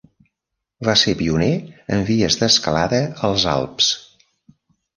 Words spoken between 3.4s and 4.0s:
Alps.